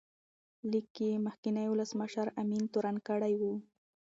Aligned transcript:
لیک 0.69 0.87
کې 0.95 1.05
یې 1.11 1.21
مخکینی 1.25 1.65
ولسمشر 1.69 2.27
امین 2.41 2.63
تورن 2.73 2.95
کړی 3.07 3.33
و. 3.39 3.41